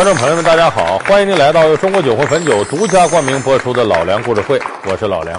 [0.00, 0.96] 观众朋友们，大家好！
[1.00, 4.58] 欢迎您来到由中国酒会汾酒独家冠名播出的《老梁故事会》，
[4.90, 5.38] 我是老梁。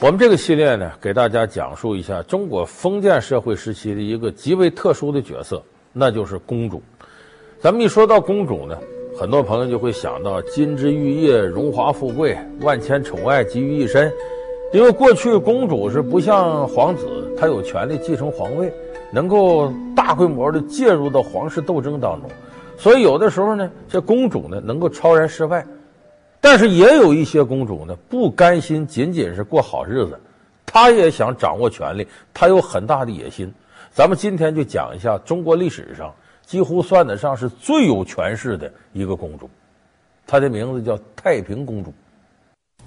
[0.00, 5.62] 我们这个系列呢，给大家讲述一下中国封建社会时期的一个极为特殊的角色，
[5.92, 6.82] 那就是公主。
[7.60, 8.74] 咱们一说到公主呢，
[9.18, 14.10] 很多朋友就会想到金枝玉叶、荣华富贵、万千宠爱集于一身。
[14.72, 18.72] 因为过去公主是不像皇子，她有权利继承皇位，
[19.12, 22.30] 能够大规模的介入到皇室斗争当中。
[22.84, 25.64] 所以有的时候呢，这公主呢能够超然世外，
[26.38, 30.20] 但是也有一些公主呢不甘心仅仅是过好日子，
[30.66, 33.50] 她也想掌握权力，她有很大的野心。
[33.90, 36.12] 咱们今天就讲一下中国历史上
[36.44, 39.48] 几乎算得上是最有权势的一个公主，
[40.26, 41.90] 她的名字叫太平公主。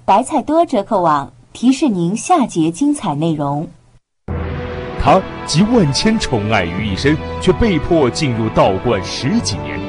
[0.04, 3.68] 白菜多折扣网提示您下节精彩内容。
[5.02, 9.87] 她集万千宠爱于一身，却被迫进入道观十几年。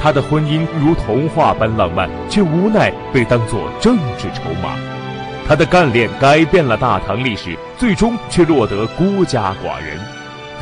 [0.00, 4.76] 她的婚姻如童话般浪漫，却无奈被当作政治筹码。
[5.46, 9.98] 她的干练改变了大唐历史，最终却落得孤家寡人。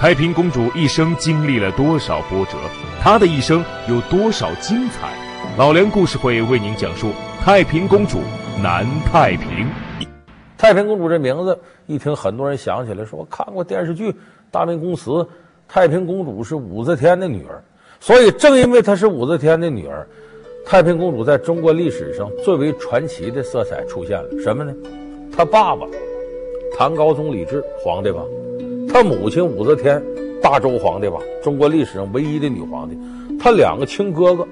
[0.00, 2.58] 太平公主一生经历了多少波折？
[3.00, 5.08] 她的一生有多少精彩？
[5.56, 7.12] 老梁故事会为您讲述
[7.42, 8.20] 太平公主
[8.62, 9.68] 南太平。
[10.56, 14.10] 太平公主这名字一听，很多人想起来说：“我看过电视剧
[14.50, 15.10] 《大明宫词》，
[15.68, 17.62] 太平公主是武则天的女儿。”
[18.06, 20.06] 所以，正因为她是武则天的女儿，
[20.62, 24.28] 太平公主在中国历史上最为传奇的色彩出现了。
[24.42, 24.74] 什么呢？
[25.34, 25.86] 她爸爸
[26.76, 28.20] 唐高宗李治，皇帝吧；
[28.92, 30.02] 她母亲武则天，
[30.42, 32.94] 大周皇帝吧，中国历史上唯一的女皇帝。
[33.40, 34.46] 她两个亲哥哥，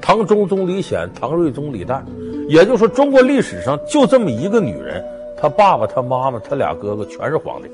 [0.00, 2.02] 唐中宗李显、唐睿宗李旦。
[2.48, 5.04] 也就是说，中国历史上就这么一个女人。
[5.36, 7.68] 她爸爸、她妈妈、她俩哥哥全是皇帝，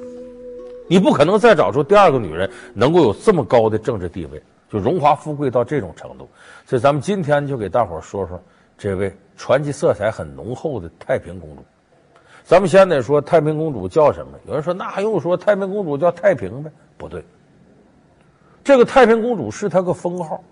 [0.88, 6.28] 你不可能再找出第二个女人能够有这么高的政治地位，就荣华富贵到这种程度。
[6.66, 8.40] 所以，咱们今天就给大伙说说
[8.76, 11.64] 这位传奇色彩很浓厚的太平公主。
[12.44, 14.38] 咱们先得说太平公主叫什么？
[14.46, 16.70] 有人说，那还用说太平公主叫太平呗？
[16.96, 17.24] 不对，
[18.62, 20.42] 这个太平公主是她个封号，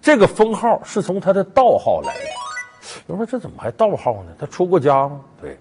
[0.00, 2.24] 这个封号是从她的道号来的。
[3.06, 4.32] 有人说，这怎么还道号呢？
[4.38, 5.20] 她出过家吗？
[5.40, 5.56] 对。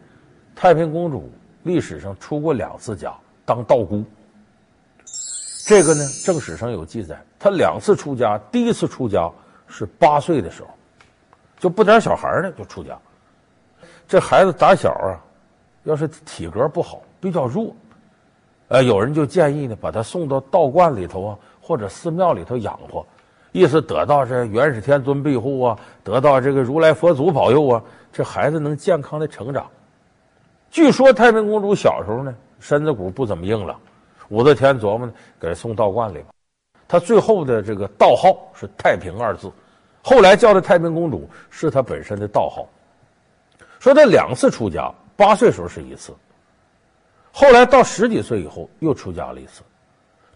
[0.53, 1.31] 太平公主
[1.63, 3.11] 历史上出过两次家
[3.45, 4.03] 当道姑，
[5.71, 7.17] 这个呢正史上有记载。
[7.39, 9.31] 他两次出家，第一次出家
[9.67, 10.69] 是八岁的时候，
[11.57, 12.99] 就不点小孩呢就出家。
[14.05, 15.15] 这孩子打小啊，
[15.85, 17.73] 要是体格不好，比较弱，
[18.67, 23.05] 呃，有人就建议呢把他送到道观里头啊，或者寺庙里头养活，
[23.53, 27.81] 意思得到这元始天尊庇护啊，得到这个如来佛祖保佑啊，
[28.11, 29.65] 这孩子能健康的成长。
[30.69, 33.79] 据说太平公主小时候呢，身子骨不怎么硬朗。
[34.31, 36.29] 武则天琢磨呢，给她送道观里吧。
[36.87, 39.51] 她最后的这个道号是“太平”二字，
[40.01, 42.65] 后来叫的太平公主是她本身的道号。
[43.77, 46.13] 说她两次出家，八岁时候是一次，
[47.33, 49.63] 后来到十几岁以后又出家了一次。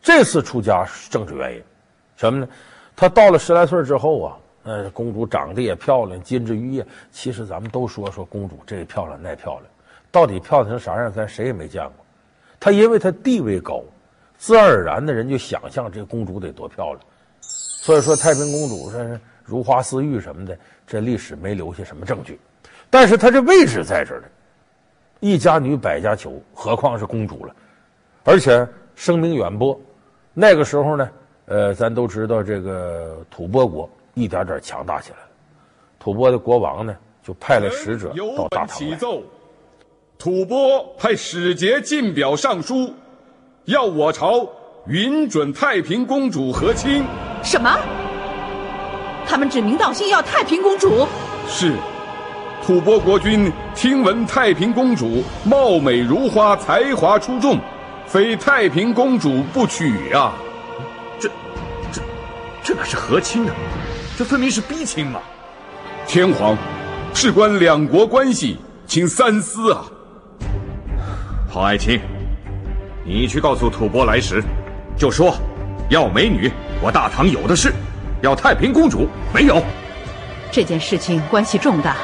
[0.01, 1.63] 这次出家是政治原因，
[2.17, 2.47] 什么呢？
[2.97, 6.85] 她到了十来岁之后啊，呃，公主长得也漂亮，金枝玉叶。
[7.11, 9.63] 其实咱们都说说公主这漂亮那漂亮。
[10.11, 12.04] 到底漂亮成啥样，咱谁也没见过。
[12.65, 13.83] 她因为她地位高，
[14.39, 16.99] 自然而然的人就想象这公主得多漂亮。
[17.39, 22.39] 所以说太平公主是如花似玉什么的，这历史没留下什么证据。
[22.89, 24.27] 但是她这位置在这儿呢，
[25.19, 27.55] 一家女百家求，何况是公主了，
[28.23, 29.79] 而且声名远播。
[30.33, 31.07] 那个时候呢，
[31.45, 35.29] 呃，咱都知道这个吐蕃国一点点强大起来了。
[35.99, 38.97] 吐蕃的国王呢，就派了使者到大唐来。
[40.25, 42.91] 吐蕃派使节进表上书，
[43.65, 44.49] 要我朝
[44.87, 47.05] 允准太平公主和亲。
[47.43, 47.77] 什么？
[49.27, 51.07] 他们指名道姓要太平公主？
[51.47, 51.73] 是，
[52.65, 57.59] 吐蕃国君听闻太平公主貌美如花，才华出众，
[58.07, 60.33] 非太平公主不娶啊！
[61.19, 61.29] 这、
[61.91, 62.01] 这、
[62.63, 63.53] 这哪是和亲啊！
[64.17, 65.19] 这分明是逼亲嘛！
[66.07, 66.57] 天皇，
[67.13, 68.57] 事关两国关系，
[68.87, 69.85] 请三思啊！
[71.55, 72.01] 郝爱卿，
[73.05, 74.43] 你去告诉吐蕃来使，
[74.97, 75.33] 就说
[75.89, 76.51] 要美女，
[76.83, 77.71] 我大唐有的是；
[78.21, 79.63] 要太平公主，没有。
[80.51, 81.95] 这件事情关系重大，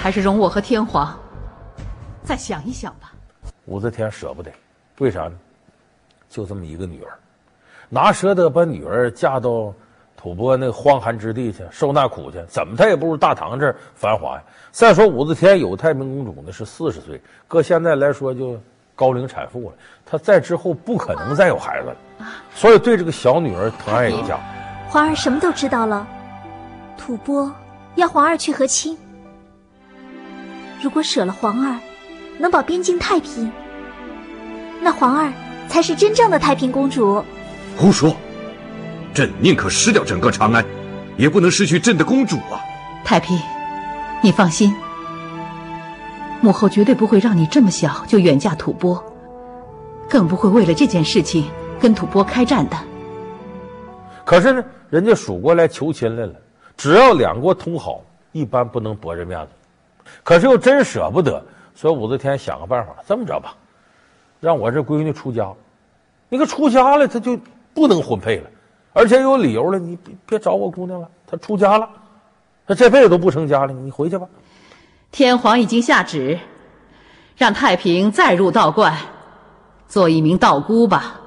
[0.00, 1.18] 还是容我和天皇
[2.22, 3.12] 再想一想吧。
[3.64, 4.52] 武则天舍不得，
[5.00, 5.32] 为啥呢？
[6.28, 7.18] 就这么一个女儿，
[7.88, 9.74] 哪舍得把女儿嫁到
[10.20, 12.38] 吐蕃那个荒寒之地去受那苦去？
[12.46, 14.42] 怎么他也不如大唐这儿繁华呀。
[14.70, 17.18] 再说武则天有太平公主呢，是四十岁，
[17.48, 18.60] 搁现在来说就
[18.94, 19.76] 高龄产妇了。
[20.04, 24.38] 她在之后不可能再有孩子了，所以对这个小女儿疼爱有加。
[24.90, 26.06] 皇儿什么都知道了，
[26.98, 27.50] 吐蕃
[27.94, 28.98] 要皇儿去和亲。
[30.82, 31.80] 如果舍了皇儿，
[32.38, 33.50] 能保边境太平，
[34.82, 35.32] 那皇儿
[35.66, 37.24] 才是真正的太平公主。
[37.74, 38.14] 胡说！
[39.12, 40.64] 朕宁可失掉整个长安，
[41.16, 42.60] 也不能失去朕的公主啊！
[43.04, 43.38] 太平，
[44.22, 44.74] 你放心，
[46.40, 49.02] 母后绝对不会让你这么小就远嫁吐蕃，
[50.08, 52.76] 更不会为了这件事情跟吐蕃开战的。
[54.24, 56.32] 可是呢，人家蜀国来求亲来了，
[56.76, 59.48] 只要两国通好，一般不能驳人面子。
[60.22, 63.56] 可是又真舍不得，所以武则天想个办法，这么着吧，
[64.38, 65.52] 让我这闺女出家。
[66.28, 67.36] 你个出家了，她就
[67.74, 68.48] 不能婚配了，
[68.92, 71.88] 而且有理由了，你别别找我姑娘了，她出家了，
[72.66, 74.26] 她这辈子都不成家了，你回去吧。
[75.12, 76.38] 天皇已经下旨，
[77.36, 78.96] 让太平再入道观，
[79.86, 81.20] 做一名道姑吧。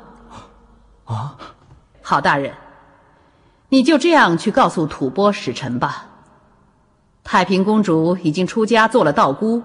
[1.05, 1.37] 啊，
[2.01, 2.53] 好大人。
[3.69, 6.05] 你就这样去告诉吐蕃使臣吧。
[7.23, 9.63] 太平公主已经出家做了道姑，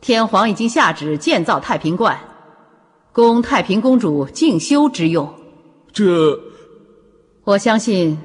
[0.00, 2.18] 天皇已经下旨建造太平观，
[3.12, 5.34] 供太平公主静修之用。
[5.92, 6.04] 这，
[7.48, 8.18] 我相信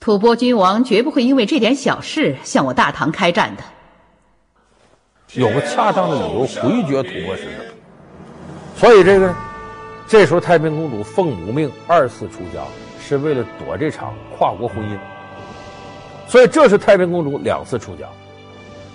[0.00, 3.62] 吐蕃君王绝不会因为这点小事向我大唐开战的。
[5.34, 7.62] 有个恰当的理由回绝吐蕃使者，
[8.74, 9.34] 所以这个
[10.08, 12.64] 这时候太平公主奉母命二次出家。
[13.02, 14.98] 是为了躲这场跨国婚姻，
[16.26, 18.08] 所以这是太平公主两次出家。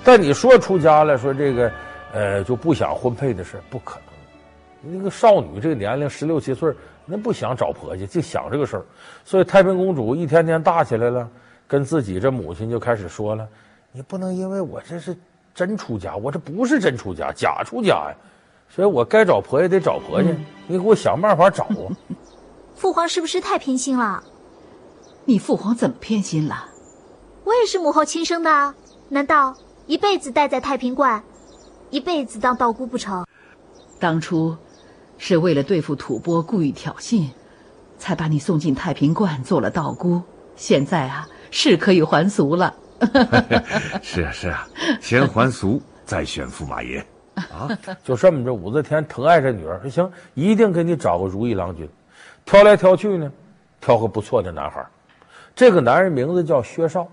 [0.04, 1.72] 但你说出家了，说这个，
[2.12, 4.96] 呃，就不想婚配的事，不可能。
[4.98, 6.74] 那个少女这个年龄十六七岁，
[7.10, 8.86] 那不想找婆家，就想这个事儿。
[9.26, 11.28] 所以太平公主一天天大起来了，
[11.68, 13.48] 跟自己这母亲就开始说了
[13.92, 15.18] ：“你不能因为我这是
[15.54, 18.16] 真出家，我这不是真出家，假出家呀。
[18.70, 20.30] 所以我该找婆家得找婆家，
[20.68, 21.90] 你给我想办法找啊。
[22.76, 24.24] ”父皇是不是太偏心了？
[25.26, 26.66] 你父皇怎么偏心了？
[27.44, 28.74] 我也是母后亲生的，
[29.10, 29.56] 难道
[29.88, 31.24] 一辈子待在太平观，
[31.90, 33.26] 一辈子当道姑不成？
[34.00, 34.56] 当初
[35.20, 37.28] 是为了对付吐蕃，故意挑衅，
[38.00, 40.22] 才把你送进太平观做了道姑。
[40.56, 42.74] 现在啊，是可以还俗了。
[44.02, 44.68] 是啊，是啊，
[45.00, 47.06] 先还俗，再选驸马爷。
[47.36, 47.70] 啊，
[48.04, 51.88] 就这么着，武则天疼爱这女儿，说行，一定给你找个如意郎君。
[52.46, 53.32] 挑来挑去呢，
[53.82, 54.86] 挑个不错的男孩。
[55.54, 57.06] 这个男人名字叫薛绍，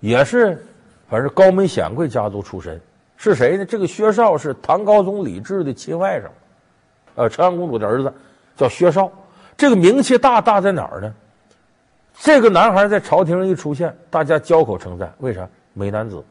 [0.00, 0.66] 也是
[1.08, 2.80] 反正高门显贵家族出身。
[3.16, 3.64] 是谁呢？
[3.64, 6.24] 这个薛绍是唐高宗李治的亲外甥，
[7.18, 8.14] 呃，长安公主的儿子，
[8.56, 9.10] 叫薛绍。
[9.56, 11.12] 这个名气大大在哪儿呢？
[12.20, 15.12] 这个男孩在朝廷上一出现，大家交口称赞。
[15.18, 15.48] 为啥？
[15.74, 16.24] 美男子，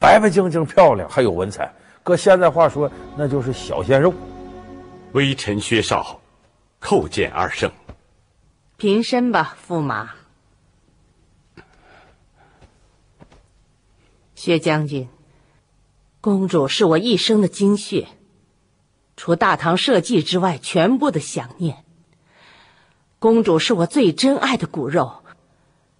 [0.00, 1.72] 白白净净漂亮，还有文采。
[2.02, 4.12] 搁现在话说，那就是小鲜肉。
[5.12, 6.20] 微臣薛绍。
[6.80, 7.70] 叩见二圣，
[8.78, 10.10] 平身吧，驸马。
[14.34, 15.06] 薛将军，
[16.22, 18.08] 公主是我一生的精血，
[19.22, 21.84] 除大唐社稷之外，全部的想念。
[23.18, 25.12] 公主是我最珍爱的骨肉，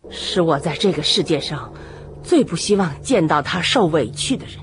[0.09, 1.75] 是我在这个世界上
[2.23, 4.55] 最不希望见到她受委屈的人，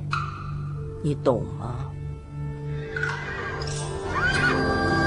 [1.03, 1.91] 你懂吗？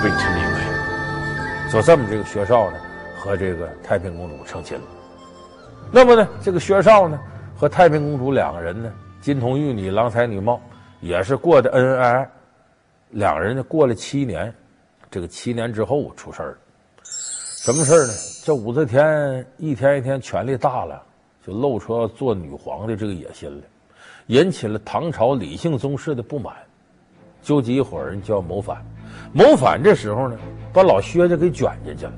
[0.04, 1.72] 微臣明白。
[1.72, 2.78] 就这么，这个薛绍呢，
[3.18, 4.84] 和这个太平公主成亲了。
[5.90, 7.18] 那么呢，这个薛绍呢，
[7.56, 10.60] 和太平公主两个人呢，金童玉女，郎才女貌，
[11.00, 12.30] 也是过得恩恩爱爱。
[13.10, 14.52] 两人呢，过了七年，
[15.10, 16.58] 这个七年之后出事儿了。
[17.02, 18.12] 什么事儿呢？
[18.44, 21.02] 这武则天一天一天权力大了，
[21.44, 23.62] 就露出要做女皇的这个野心了，
[24.28, 26.54] 引起了唐朝李姓宗室的不满，
[27.42, 28.84] 纠集一伙人就要谋反。
[29.32, 30.38] 谋反这时候呢，
[30.72, 32.12] 把老薛家给卷进去了。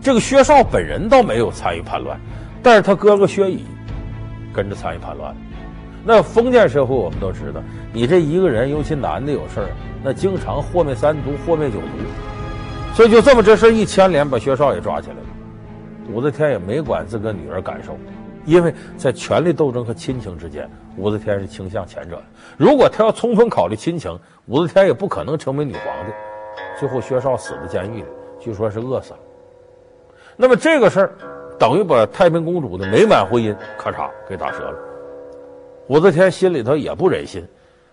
[0.00, 2.18] 这个薛绍本人倒没有参与叛乱，
[2.62, 3.64] 但是他哥哥薛乙
[4.52, 5.34] 跟着参与叛乱。
[6.06, 9.68] 那封建社会我们都知道，你这一个人，尤其男的有事儿，
[10.02, 11.86] 那经常祸灭三族，祸灭九族。
[12.94, 15.22] 所以就这么这事一牵连，把薛绍也抓起来了。
[16.12, 17.96] 武则天也没管自个女儿感受，
[18.44, 20.68] 因为在权力斗争和亲情之间，
[20.98, 22.22] 武则天是倾向前者。
[22.58, 26.12] 如果她要充分考虑亲情，武则天也不可能成为女皇帝。
[26.78, 28.04] 最后，薛绍死在监狱里，
[28.38, 29.18] 据说是饿死了。
[30.36, 31.12] 那么这个事儿，
[31.58, 34.78] 等于把太平公主的美满婚姻咔嚓给打折了。
[35.88, 37.46] 武则天心里头也不忍心，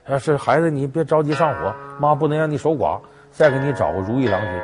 [0.08, 3.00] 说是孩子，你别着急上火，妈不能让你守寡，
[3.32, 4.62] 再给你找个如意郎君。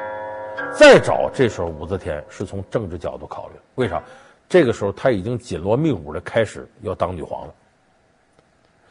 [0.74, 4.02] 再找，这时候武则天是从政治角度考虑，为啥？
[4.50, 7.54] 这个时候她已经紧锣密鼓的开始要当女皇了。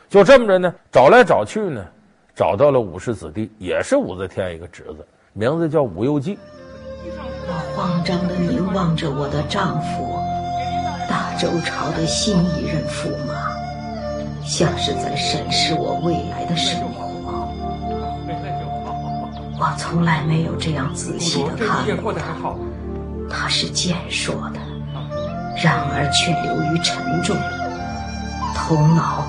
[0.09, 1.83] 就这么着呢，找来找去呢，
[2.35, 5.07] 找到了武氏子弟，也是武则天一个侄子。
[5.33, 6.39] 名字叫武攸济。
[7.75, 10.19] 慌张的凝望着我的丈夫，
[11.09, 13.46] 大周朝的新一任驸马，
[14.47, 17.05] 像是在审视我未来的生活。
[19.59, 22.21] 我从来没有这样仔细的看过他，
[23.29, 24.61] 他是健硕的，
[25.63, 27.37] 然而却流于沉重，
[28.55, 29.27] 头脑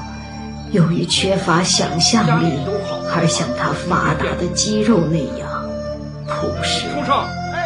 [0.71, 2.59] 由于缺乏想象力
[3.15, 5.49] 而像他发达的肌肉那样
[6.27, 6.85] 朴实。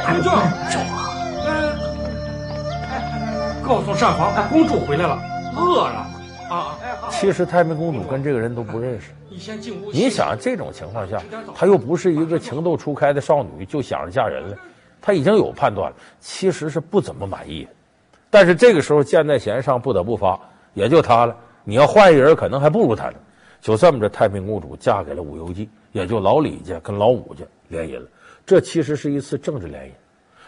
[0.07, 0.23] 而笨
[0.71, 0.79] 拙。
[3.63, 5.17] 告诉单皇，公主回来了，
[5.55, 6.10] 饿了啊！
[7.21, 9.11] 其实太平公主跟这个人都不认识。
[9.93, 11.21] 你想这种情况下，
[11.53, 14.57] 她又不是一个情窦初开的少女，就想着嫁人了，
[14.99, 17.67] 她已经有判断了，其实是不怎么满意。
[18.31, 20.39] 但是这个时候箭在弦上，不得不发，
[20.73, 21.37] 也就她了。
[21.63, 23.17] 你要换一人，可能还不如她呢。
[23.61, 28.07] 就这么着，太平公主嫁给了武攸暨，也就老李家跟老武家联姻了。
[28.47, 29.91] 这其实是一次政治联姻。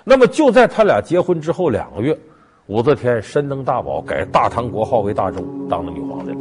[0.03, 2.17] 那么就在他俩结婚之后两个月，
[2.65, 6.33] 武则天身登大宝，改大唐国号为大周，当了女皇的。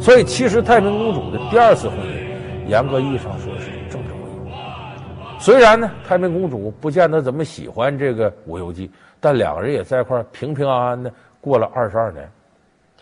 [0.00, 5.38] 所以，其实太平公主的第二次婚姻，严格意义上说是政治婚姻。
[5.38, 8.90] 虽然呢，太平公主不见得怎么喜欢这个武攸暨，
[9.20, 12.26] 但两个人也在一块平平安安的过了二十二年。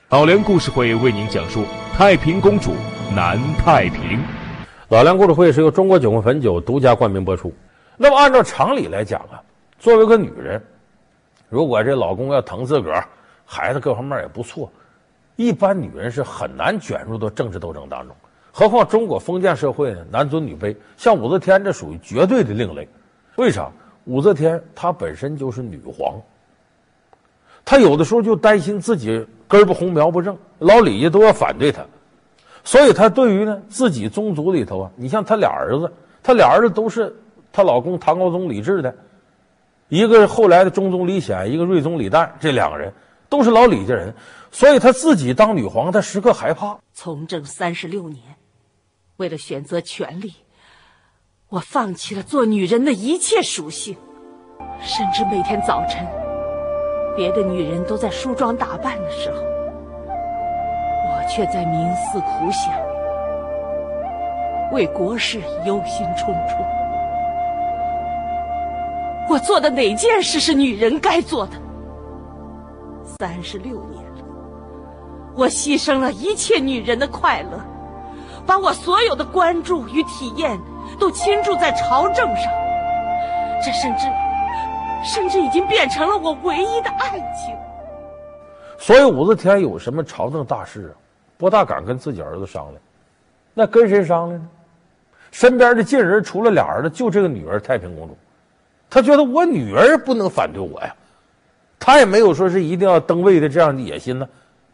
[0.09, 1.64] 老梁故事会为您讲述
[1.95, 2.73] 太平公主
[3.14, 4.21] 南太平。
[4.88, 7.52] 老梁故事会是由中国酒魂汾酒独家冠名播出。
[7.97, 9.38] 那么按照常理来讲啊，
[9.78, 10.61] 作为个女人，
[11.49, 13.07] 如果这老公要疼自个儿，
[13.45, 14.69] 孩子各方面也不错，
[15.38, 18.16] 一般女人是很难卷入到政治斗争当中。
[18.50, 22.88] 何况中国封建社会呢，男尊女卑，像武则天这属于绝对的另类。
[23.37, 23.71] 为啥？
[24.07, 26.21] 武则天她本身就是女皇，
[27.64, 31.87] 她有的时候就担心自己根不红苗不正，老李家都要反对她。
[32.64, 37.14] 所以，她对于呢自己宗族里头啊，你像她俩儿子，她俩儿子都是
[37.52, 38.92] 她老公唐高宗李治的，
[39.88, 42.92] 一个后来的中宗李显，一个睿宗李旦，这两个人
[43.28, 44.12] 都是老李家人，
[44.50, 46.78] 所以她自己当女皇，她时刻害怕。
[46.93, 48.23] 从政三十六年，
[49.17, 50.35] 为了选择权力，
[51.49, 53.97] 我放弃了做女人的一切属性，
[54.81, 56.07] 甚至每天早晨，
[57.17, 59.37] 别的女人都在梳妆打扮的时候。
[61.11, 62.73] 我却在冥思苦想，
[64.73, 66.64] 为国事忧心忡忡。
[69.28, 71.52] 我做的哪件事是女人该做的？
[73.21, 74.25] 三十六年了，
[75.38, 77.61] 我牺牲了一切女人的快乐，
[78.45, 80.59] 把我所有的关注与体验
[80.99, 82.52] 都倾注在朝政上，
[83.64, 84.07] 这甚至，
[85.04, 87.54] 甚至已经变成了我唯一的爱情。
[88.80, 90.99] 所以武则天有什么朝政大事啊？
[91.37, 92.76] 不大敢跟自己儿子商量，
[93.54, 94.49] 那跟谁商量呢？
[95.30, 98.18] 身边的近人除了俩儿子，就这个女儿太平公主。
[98.90, 100.92] 他觉得我女儿不能反对我呀，
[101.78, 104.28] 他也没有说是一定要登位的这样的野心呢，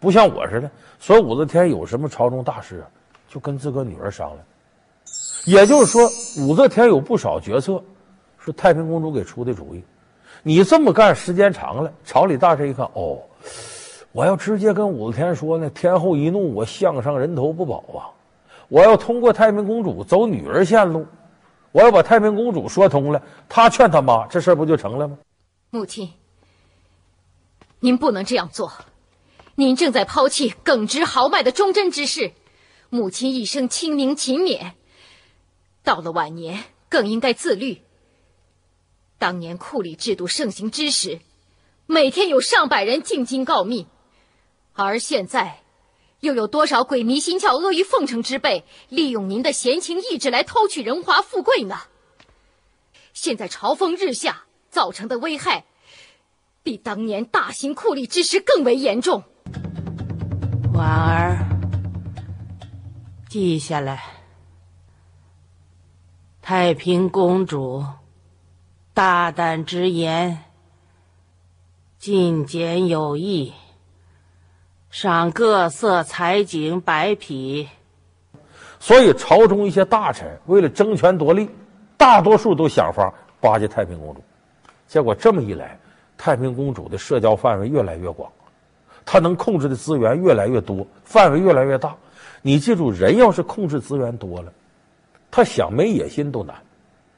[0.05, 0.71] 不像我似的。
[1.01, 2.87] 说武则天有什么朝中大事啊，
[3.27, 4.39] 就跟自个女儿商量。
[5.47, 6.09] 也就是说，
[6.47, 7.83] 武则天有不少决策
[8.39, 9.83] 是太平公主给出的主意。
[10.43, 13.19] 你这么干时间长了，朝里大臣一看，哦。
[14.13, 18.07] 我要直接跟武则天说呢，天后一怒，我项上人头不保啊！
[18.69, 21.05] 我要通过太平公主走女儿线路，
[21.73, 25.19] 我要把太平公主说通了，她劝她妈，这事儿不就成了吗？
[25.71, 26.09] 母亲，
[27.81, 28.73] 您不能这样做，
[29.57, 32.33] 您正在抛弃耿直豪迈的忠贞之士。
[32.91, 34.73] 母亲一生清明勤勉，
[35.83, 37.83] 到了晚年更应该自律。
[39.19, 41.21] 当年酷吏制度盛行之时，
[41.87, 43.87] 每天有上百人进京告密。
[44.75, 45.63] 而现在，
[46.21, 51.83] 又有多少鬼迷心窍、阿谀奉承之辈，利用您的闲情逸致来偷取荣华富贵呢？
[53.13, 55.65] 现在朝风日下，造成的危害，
[56.65, 59.23] 比当年大行酷吏之时更为严重。
[60.75, 61.39] 婉儿，
[63.29, 64.03] 记下来。
[66.43, 67.85] 太平公主，
[68.93, 70.43] 大胆直言，
[71.97, 73.53] 进谏有益。
[74.91, 77.69] 赏各色彩锦百匹，
[78.81, 81.49] 所以朝中一些大臣为了争权夺利，
[81.97, 84.25] 大多数都想法巴结太平公主。
[84.89, 85.79] 结果这么一来，
[86.19, 88.31] 太平公主的社交范围越来越广，
[89.05, 91.95] 他能控制的资源越来越多，范围越来越大。
[92.43, 94.53] 你记住，人要是控制资源多了，
[95.31, 96.55] 他想没野心都难。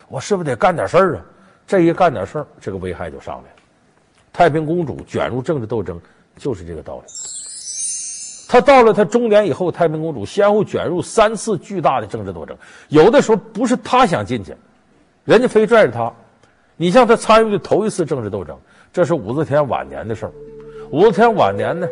[0.08, 1.24] 我是不是得干点事儿啊？
[1.66, 3.56] 这一干点事儿，这个危害就上来了。
[4.32, 6.00] 太平公主卷入政治斗争，
[6.36, 7.04] 就是这个道理。
[8.48, 12.56] 她到了她中年以后，太平公主先后卷入三次巨大的政治斗争。
[12.88, 14.54] 有的时候不是她想进去，
[15.24, 16.12] 人家非拽着她；
[16.76, 18.56] 你像他参与的头一次政治斗争，
[18.92, 20.32] 这是武则天晚年的事儿。
[20.90, 21.88] 武则天晚年呢，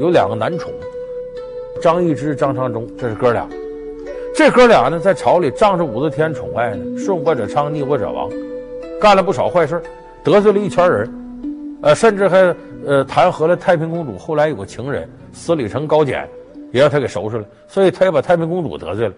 [0.00, 0.72] 有两个男宠，
[1.80, 3.46] 张易之、张昌忠，这是哥俩。
[4.34, 8.28] 这哥俩呢，在朝里仗着武则天宠爱呢，顺我者昌，逆我者亡，
[9.00, 9.80] 干了不少坏事，
[10.24, 14.18] 得罪了一圈人，呃，甚至还呃弹劾了太平公主。
[14.18, 16.28] 后来有个情人司礼丞高简，
[16.72, 19.14] 也让他给收拾了，所以他也把太平公主得罪了。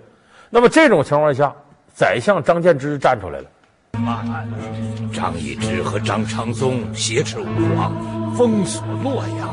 [0.51, 1.51] 那么这种情况下，
[1.95, 3.47] 宰相张建之站出来了。
[5.13, 7.47] 张易之和张昌宗挟持武
[7.77, 7.93] 皇，
[8.35, 9.51] 封锁洛阳，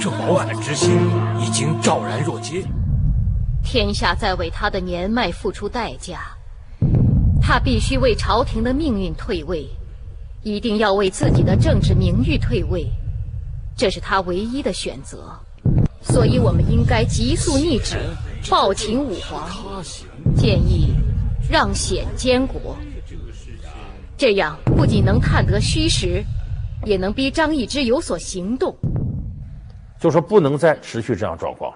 [0.00, 0.90] 这谋反之心
[1.40, 2.64] 已经昭然若揭。
[3.64, 6.20] 天下在为他的年迈付出代价，
[7.40, 9.68] 他必须为朝廷的命运退位，
[10.42, 12.90] 一定要为自己的政治名誉退位，
[13.76, 15.32] 这是他唯一的选择。
[16.00, 17.96] 所以，我们应该急速逆旨，
[18.50, 19.48] 报请武皇，
[20.34, 20.92] 建议
[21.48, 22.76] 让显监国。
[24.22, 26.22] 这样不仅能探得虚实，
[26.84, 28.72] 也能逼张易之有所行动。
[29.98, 31.74] 就说不能再持续这样状况。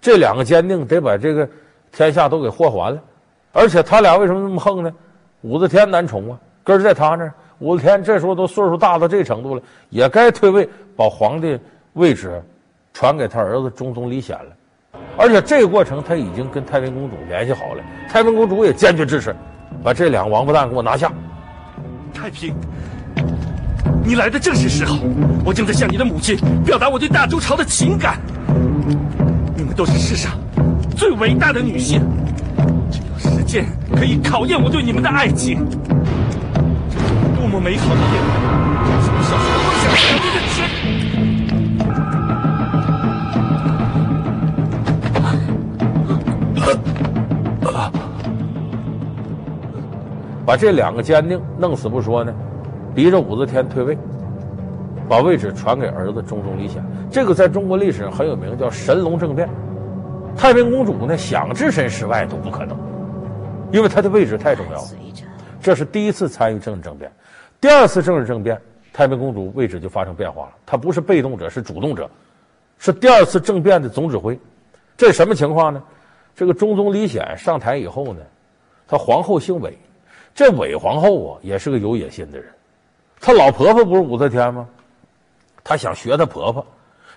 [0.00, 1.48] 这两个奸佞得把这个
[1.92, 3.00] 天下都给祸还了，
[3.52, 4.92] 而且他俩为什么那么横呢？
[5.42, 7.32] 武则天难宠啊，根儿在他那儿。
[7.60, 11.56] 武则天这时候都岁数大到这程度了，也该退位，把皇帝
[11.92, 12.42] 位置
[12.92, 14.98] 传给他儿子中宗李显了。
[15.16, 19.32] 而且这个过程他已经跟太平公主联系好了，太平公主也坚决支持，
[19.80, 21.12] 把这两个王八蛋给我拿下。
[22.12, 22.54] 太平，
[24.04, 24.98] 你来的正是时候，
[25.44, 28.20] 我正在向你的母亲表达我对大周朝的情感。
[29.56, 30.32] 你们都是世上
[30.96, 32.00] 最伟大的女性，
[32.90, 33.66] 只有时间
[33.96, 35.66] 可以考验我对你们的爱情。
[36.90, 38.30] 这是多么美好的夜晚！
[39.02, 41.01] 从小时候梦想成真的天。
[50.44, 52.34] 把这两个奸佞弄死不说呢，
[52.94, 53.96] 逼着武则天退位，
[55.08, 56.84] 把位置传给儿子中宗李显。
[57.10, 59.48] 这个在中国历史上很有名，叫神龙政变。
[60.36, 62.76] 太平公主呢，想置身事外都不可能，
[63.70, 64.88] 因为她的位置太重要了。
[65.60, 67.12] 这是第一次参与政治政变，
[67.60, 68.60] 第二次政治政变，
[68.92, 70.52] 太平公主位置就发生变化了。
[70.66, 72.10] 她不是被动者，是主动者，
[72.78, 74.38] 是第二次政变的总指挥。
[74.96, 75.82] 这是什么情况呢？
[76.34, 78.20] 这个中宗李显上台以后呢，
[78.88, 79.78] 他皇后姓韦，
[80.34, 82.52] 这韦皇后啊，也是个有野心的人。
[83.20, 84.68] 她老婆婆不是武则天吗？
[85.62, 86.66] 她想学她婆婆。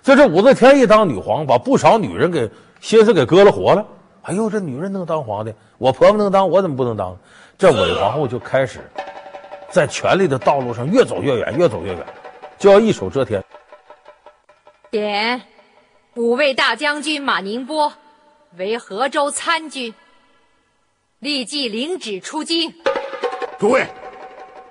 [0.02, 2.48] 就这武则天一当女皇，把不少女人给
[2.80, 3.84] 心思给割了活了。
[4.22, 7.16] 哎呦，这女人能当皇帝，我婆婆能当，我怎么不能当？
[7.58, 8.80] 这韦皇后就开始
[9.70, 12.06] 在权力的道路上越走越远，越走越远，
[12.58, 13.42] 就要一手遮天。
[14.90, 15.42] 点
[16.14, 17.92] 五位大将军马宁波
[18.56, 19.92] 为河州参军，
[21.18, 22.72] 立即领旨出京。
[23.58, 23.86] 诸位，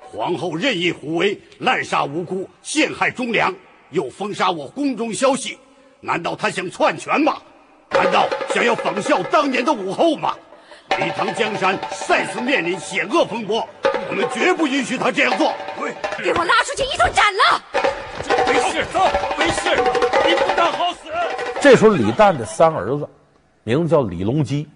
[0.01, 3.53] 皇后任意胡为，滥杀无辜，陷害忠良。
[3.89, 5.57] 又封杀我宫中消息，
[6.01, 7.37] 难道她想篡权吗？
[7.91, 10.35] 难道想要仿效当年的武后吗？
[10.99, 13.67] 李唐江山再次面临险恶风波，
[14.09, 15.51] 我们绝不允许他这样做。
[15.79, 15.91] 对，
[16.23, 17.63] 给我拉出去一通斩了！
[18.45, 19.69] 没事，走，没事，
[20.27, 21.09] 你不当好死。
[21.59, 23.07] 这时候李旦的三儿子，
[23.63, 24.67] 名字叫李隆基。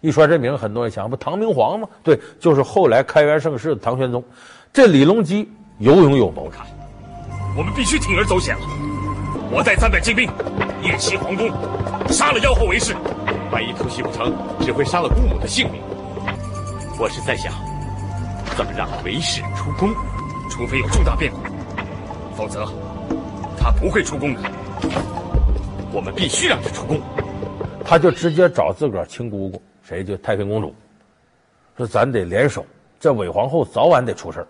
[0.00, 1.88] 一说这名，很多人想，不唐明皇吗？
[2.02, 4.22] 对，就是后来开元盛世的唐玄宗。
[4.72, 6.50] 这李隆基有勇有谋。
[7.56, 8.62] 我们必须铤而走险了。
[9.50, 10.30] 我带三百精兵，
[10.82, 11.50] 夜袭皇宫，
[12.08, 12.94] 杀了妖后为是。
[13.50, 15.80] 万一突袭不成，只会杀了姑母的性命。
[17.00, 17.52] 我是在想，
[18.56, 19.88] 怎么让为氏出宫？
[20.50, 21.38] 除非有重大变故，
[22.36, 22.64] 否则
[23.58, 24.40] 他不会出宫的。
[25.92, 27.00] 我们必须让他出宫。
[27.84, 30.74] 他就直接找自个儿亲姑姑，谁就太平公主，
[31.76, 32.66] 说咱得联手，
[33.00, 34.46] 这韦皇后早晚得出事儿。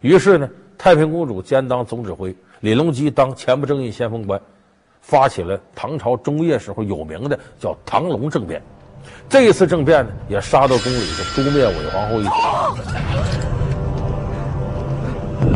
[0.00, 0.48] 于是呢。
[0.76, 4.38] 太平公主兼当总指挥，李隆基当前不正义先锋官，
[5.00, 8.60] 发起了唐朝中叶时候有名的叫唐隆政变。
[9.28, 10.98] 这一次政变呢，也杀到宫里，
[11.34, 12.30] 头诛灭韦皇后一族。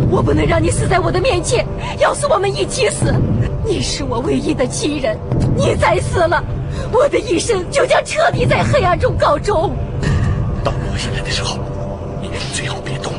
[0.09, 1.67] 我不能让你死在我的面前，
[1.99, 3.13] 要死我们一起死。
[3.67, 5.19] 你是我唯一的亲人，
[5.57, 6.43] 你再死了，
[6.93, 9.77] 我的一生就将彻底在黑暗中告终。
[10.65, 11.59] 到落下来的时候，
[12.21, 13.13] 你最好别动。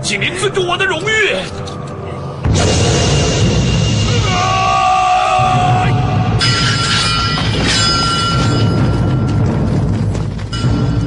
[0.00, 1.36] 请您尊重我的荣誉。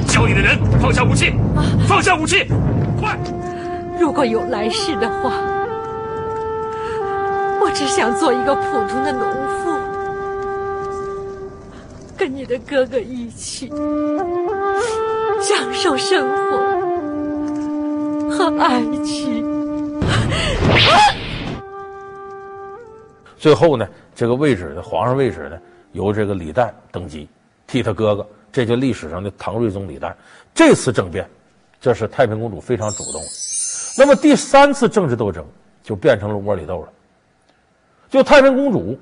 [0.07, 1.33] 教你的人放下武器，
[1.87, 2.47] 放下武器，
[2.99, 3.15] 快！
[3.99, 5.31] 如果有来世的话，
[7.61, 9.21] 我只想做一个普通的农
[9.59, 9.66] 妇，
[12.17, 13.67] 跟你的哥哥一起
[15.41, 16.57] 享受生活。
[18.29, 19.45] 和爱情。
[23.37, 25.59] 最后呢，这个位置的皇上位置呢，
[25.91, 27.27] 由这个李旦登基，
[27.65, 30.13] 替他哥哥，这就历史上的唐睿宗李旦。
[30.53, 31.27] 这次政变，
[31.79, 33.21] 这是太平公主非常主动。
[33.97, 35.45] 那么第三次政治斗争
[35.83, 36.89] 就变成了窝里斗了。
[38.09, 38.99] 就太平公主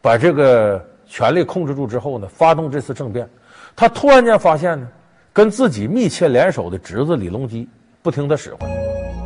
[0.00, 3.28] 把这个权力控制住之后呢，发动这次政变，
[3.76, 4.88] 他突然间发现呢，
[5.32, 7.68] 跟自己密切联手的侄子李隆基
[8.02, 8.68] 不听他使唤。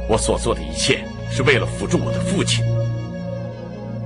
[0.08, 2.64] 我所做的一切是为了辅助我的父亲。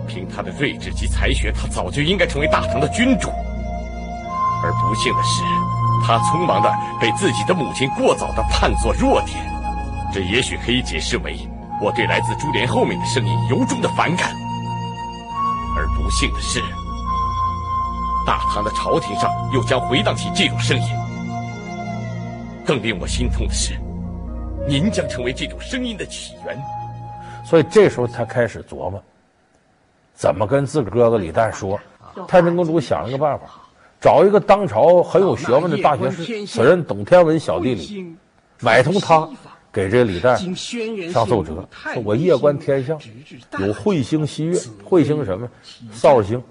[0.07, 3.29] 凭他的睿智及才学，他早就应该成为大唐的君主。
[4.65, 5.43] 而不幸的是，
[6.07, 9.39] 他匆忙的被自己的母亲过早的判作弱点。
[10.13, 11.37] 这也许可以解释为
[11.81, 14.35] 我对来自珠帘后面的声音由衷的反感。
[15.75, 16.61] 而不幸的是，
[18.27, 20.87] 大唐的朝廷上又将回荡起这种声音。
[22.65, 23.75] 更令我心痛的是，
[24.69, 26.57] 您将成为这种声音的起源。
[27.45, 29.03] 所以这时候他开始琢磨。
[30.15, 31.81] 怎么跟自个哥哥李旦说？
[32.29, 33.47] 太平公主想了个办法，
[33.99, 38.15] 找一个当朝很有学问的大学士，此人懂天文小地理，
[38.61, 39.27] 买通他，
[39.73, 40.37] 给这李旦
[41.11, 43.01] 上奏折，说我夜观天象，
[43.59, 44.59] 有彗星西月，
[44.89, 45.49] 彗星什么？
[45.91, 46.43] 扫帚星。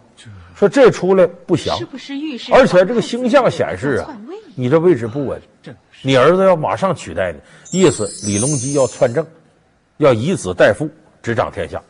[0.62, 1.76] 说这出来不祥，
[2.54, 4.16] 而且这个星象显示啊，
[4.54, 5.42] 你这位置不稳，
[6.04, 9.26] 你儿子要马上取代你，意思李隆基要篡政，
[9.98, 10.88] 要以子代父，
[11.24, 11.82] 执掌天下。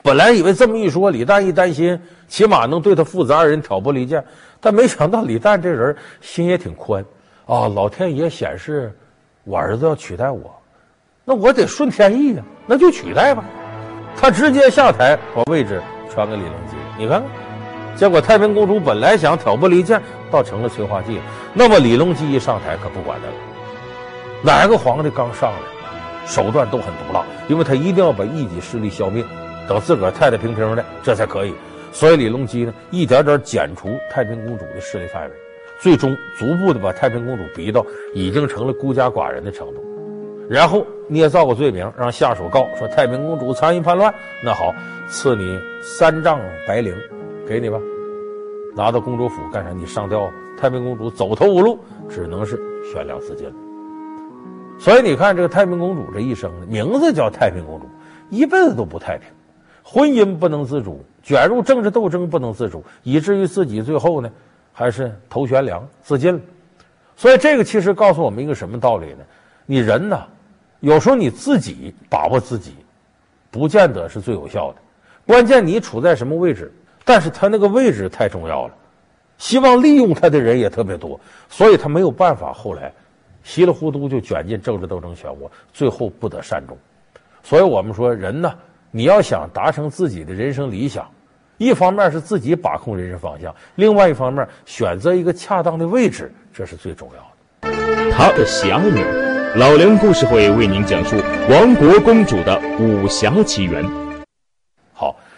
[0.00, 4.24] 本来以为这么一说，李旦一担心，起码能对他父子二人挑拨离间。
[4.60, 7.04] 但没想到李旦这人心也挺宽
[7.46, 7.66] 啊！
[7.66, 8.96] 老天爷显示
[9.42, 10.54] 我儿子要取代我，
[11.24, 13.44] 那我得顺天意呀，那就取代吧。
[14.16, 16.76] 他直接下台，把位置传给李隆基。
[16.96, 17.28] 你看看，
[17.94, 20.00] 结果太平公主本来想挑拨离间，
[20.30, 21.20] 倒成了催化剂。
[21.54, 23.34] 那么李隆基一上台，可不管他了。
[24.42, 29.24] 哪个皇帝刚上来，手段都很毒辣，因为他一定要把异己势力消灭。
[29.68, 31.54] 等自个儿太太平平的，这才可以。
[31.92, 35.30] 所以李隆基呢，一点点剪除太平公主的势力范围，
[35.78, 39.84] 最终逐步的把太平公主逼到已经成了孤家寡人的程度。
[40.50, 44.12] 然后捏造个罪名，让下属告说太平公主参与叛乱。
[44.42, 44.74] 那好，
[45.08, 46.94] 赐你三丈白绫，
[47.46, 47.78] 给你吧，
[48.74, 49.70] 拿到公主府干啥？
[49.70, 50.30] 你上吊。
[50.58, 51.78] 太平公主走投无路，
[52.08, 52.56] 只能是
[52.92, 53.52] 悬梁自尽。
[54.78, 57.86] 所以你看，这个太平公主这一生，名字叫太平公主，
[58.30, 59.26] 一辈子都不太平。
[59.82, 64.30] 婚姻不能自主，卷入政治斗争不能自主，以至于自己最后呢，
[64.72, 66.40] 还是头悬梁自尽了。
[67.16, 69.24] 所以这个其实告诉我们一个什么道理呢？
[69.66, 70.26] 你人呐，
[70.80, 72.74] 有时候你自己把握自己，
[73.50, 74.78] 不见得是最有效的。
[75.26, 76.72] 关键你处在什么位置，
[77.04, 78.74] 但是他那个位置太重要了，
[79.38, 82.52] 希望利用他的人也特别多，所以他没有办法。
[82.52, 82.92] 后来
[83.42, 86.76] 稀里糊涂就卷进政治斗争漩涡，最后不得善终。
[87.42, 88.52] 所以我们说人呢。
[88.94, 91.10] 你要想达成自己的人生理想，
[91.56, 98.12] 一方面是自己把控人生方向，另外一方面选择一个恰当的位置，这是最重要的。
[98.12, 99.02] 他的侠女，
[99.56, 101.16] 老梁故事会为您讲述
[101.48, 103.82] 亡国公主的武侠奇缘。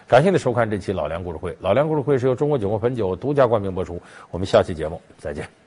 [0.07, 1.57] 感谢您收看这期老梁故事会。
[1.61, 4.01] 老梁故事会是由中国酒国汾酒独家冠名播出。
[4.31, 5.64] 我们下期节目再见。